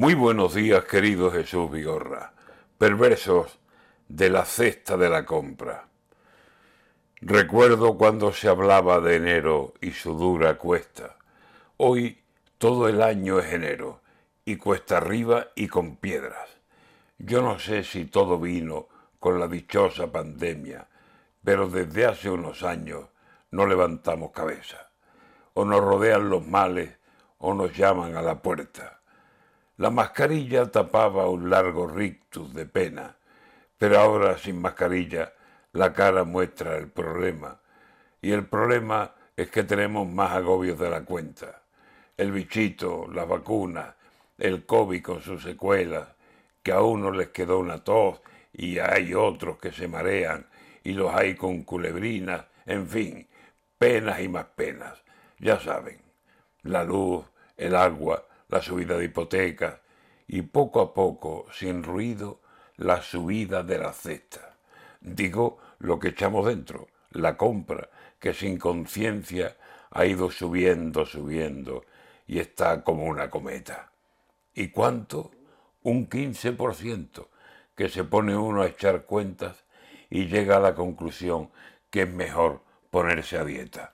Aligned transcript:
Muy 0.00 0.14
buenos 0.14 0.54
días, 0.54 0.84
querido 0.84 1.28
Jesús 1.32 1.72
Vigorra, 1.72 2.32
perversos 2.78 3.58
de 4.06 4.30
la 4.30 4.44
cesta 4.44 4.96
de 4.96 5.10
la 5.10 5.24
compra. 5.24 5.88
Recuerdo 7.20 7.98
cuando 7.98 8.32
se 8.32 8.46
hablaba 8.46 9.00
de 9.00 9.16
enero 9.16 9.74
y 9.80 9.90
su 9.90 10.14
dura 10.14 10.56
cuesta. 10.56 11.16
Hoy 11.78 12.22
todo 12.58 12.88
el 12.88 13.02
año 13.02 13.40
es 13.40 13.52
enero 13.52 14.00
y 14.44 14.54
cuesta 14.54 14.98
arriba 14.98 15.48
y 15.56 15.66
con 15.66 15.96
piedras. 15.96 16.48
Yo 17.18 17.42
no 17.42 17.58
sé 17.58 17.82
si 17.82 18.04
todo 18.04 18.38
vino 18.38 18.86
con 19.18 19.40
la 19.40 19.48
dichosa 19.48 20.12
pandemia, 20.12 20.86
pero 21.42 21.68
desde 21.68 22.06
hace 22.06 22.30
unos 22.30 22.62
años 22.62 23.06
no 23.50 23.66
levantamos 23.66 24.30
cabeza. 24.30 24.92
O 25.54 25.64
nos 25.64 25.80
rodean 25.80 26.30
los 26.30 26.46
males 26.46 26.96
o 27.38 27.52
nos 27.52 27.76
llaman 27.76 28.16
a 28.16 28.22
la 28.22 28.40
puerta 28.40 28.97
la 29.78 29.90
mascarilla 29.90 30.70
tapaba 30.70 31.28
un 31.28 31.48
largo 31.48 31.86
rictus 31.86 32.52
de 32.52 32.66
pena, 32.66 33.16
pero 33.78 34.00
ahora 34.00 34.36
sin 34.36 34.60
mascarilla 34.60 35.32
la 35.72 35.92
cara 35.92 36.24
muestra 36.24 36.76
el 36.76 36.88
problema. 36.88 37.60
Y 38.20 38.32
el 38.32 38.46
problema 38.46 39.14
es 39.36 39.50
que 39.50 39.62
tenemos 39.62 40.08
más 40.08 40.32
agobios 40.32 40.80
de 40.80 40.90
la 40.90 41.04
cuenta. 41.04 41.62
El 42.16 42.32
bichito, 42.32 43.06
las 43.12 43.28
vacunas, 43.28 43.94
el 44.36 44.66
COVID 44.66 45.00
con 45.00 45.22
sus 45.22 45.44
secuelas, 45.44 46.08
que 46.60 46.72
a 46.72 46.82
uno 46.82 47.12
les 47.12 47.28
quedó 47.28 47.60
una 47.60 47.84
tos 47.84 48.20
y 48.52 48.80
hay 48.80 49.14
otros 49.14 49.58
que 49.58 49.70
se 49.70 49.86
marean 49.86 50.44
y 50.82 50.92
los 50.92 51.14
hay 51.14 51.36
con 51.36 51.62
culebrinas, 51.62 52.46
en 52.66 52.88
fin, 52.88 53.28
penas 53.78 54.20
y 54.20 54.28
más 54.28 54.46
penas. 54.56 55.04
Ya 55.38 55.60
saben, 55.60 56.00
la 56.62 56.82
luz, 56.82 57.24
el 57.56 57.76
agua, 57.76 58.24
la 58.48 58.62
subida 58.62 58.96
de 58.96 59.06
hipotecas 59.06 59.80
y 60.26 60.42
poco 60.42 60.80
a 60.80 60.94
poco, 60.94 61.46
sin 61.52 61.82
ruido, 61.82 62.40
la 62.76 63.02
subida 63.02 63.62
de 63.62 63.78
la 63.78 63.92
cesta. 63.92 64.56
Digo 65.00 65.58
lo 65.78 65.98
que 65.98 66.08
echamos 66.08 66.46
dentro, 66.46 66.88
la 67.10 67.36
compra, 67.36 67.88
que 68.18 68.34
sin 68.34 68.58
conciencia 68.58 69.56
ha 69.90 70.04
ido 70.04 70.30
subiendo, 70.30 71.06
subiendo 71.06 71.84
y 72.26 72.38
está 72.40 72.82
como 72.82 73.04
una 73.04 73.30
cometa. 73.30 73.90
¿Y 74.54 74.68
cuánto? 74.68 75.30
Un 75.82 76.08
15%, 76.08 77.28
que 77.74 77.88
se 77.88 78.04
pone 78.04 78.36
uno 78.36 78.62
a 78.62 78.66
echar 78.66 79.04
cuentas 79.04 79.64
y 80.10 80.26
llega 80.26 80.56
a 80.56 80.60
la 80.60 80.74
conclusión 80.74 81.50
que 81.90 82.02
es 82.02 82.12
mejor 82.12 82.62
ponerse 82.90 83.38
a 83.38 83.44
dieta. 83.44 83.92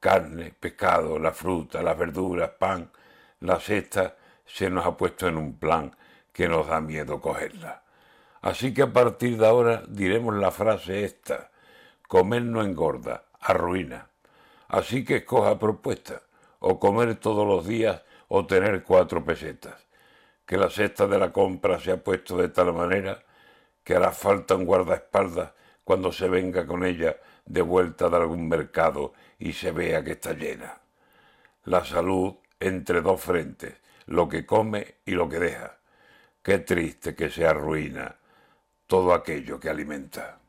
Carne, 0.00 0.52
pescado, 0.58 1.18
la 1.18 1.32
fruta, 1.32 1.82
las 1.82 1.96
verduras, 1.96 2.50
pan, 2.58 2.90
la 3.42 3.58
cesta 3.58 4.16
se 4.46 4.70
nos 4.70 4.86
ha 4.86 4.96
puesto 4.96 5.26
en 5.26 5.36
un 5.36 5.58
plan 5.58 5.96
que 6.32 6.48
nos 6.48 6.68
da 6.68 6.80
miedo 6.80 7.20
cogerla. 7.20 7.82
Así 8.40 8.72
que 8.72 8.82
a 8.82 8.92
partir 8.92 9.36
de 9.36 9.46
ahora 9.46 9.82
diremos 9.88 10.34
la 10.36 10.50
frase 10.50 11.04
esta, 11.04 11.50
comer 12.08 12.42
no 12.42 12.62
engorda, 12.62 13.24
arruina. 13.40 14.08
Así 14.68 15.04
que 15.04 15.16
escoja 15.16 15.58
propuesta, 15.58 16.22
o 16.60 16.78
comer 16.78 17.16
todos 17.16 17.46
los 17.46 17.66
días 17.66 18.02
o 18.28 18.46
tener 18.46 18.84
cuatro 18.84 19.24
pesetas. 19.24 19.86
Que 20.46 20.56
la 20.56 20.70
cesta 20.70 21.06
de 21.06 21.18
la 21.18 21.32
compra 21.32 21.78
se 21.80 21.92
ha 21.92 22.02
puesto 22.02 22.36
de 22.36 22.48
tal 22.48 22.72
manera 22.72 23.22
que 23.84 23.96
hará 23.96 24.12
falta 24.12 24.54
un 24.54 24.64
guardaespaldas 24.64 25.52
cuando 25.84 26.12
se 26.12 26.28
venga 26.28 26.64
con 26.66 26.84
ella 26.84 27.16
de 27.44 27.62
vuelta 27.62 28.08
de 28.08 28.16
algún 28.16 28.48
mercado 28.48 29.12
y 29.38 29.52
se 29.52 29.72
vea 29.72 30.04
que 30.04 30.12
está 30.12 30.32
llena. 30.32 30.78
La 31.64 31.84
salud 31.84 32.36
entre 32.62 33.00
dos 33.00 33.20
frentes, 33.20 33.74
lo 34.06 34.28
que 34.28 34.46
come 34.46 34.96
y 35.04 35.12
lo 35.12 35.28
que 35.28 35.38
deja. 35.38 35.78
Qué 36.42 36.58
triste 36.58 37.14
que 37.14 37.28
se 37.30 37.46
arruina 37.46 38.16
todo 38.86 39.14
aquello 39.14 39.58
que 39.58 39.68
alimenta. 39.68 40.41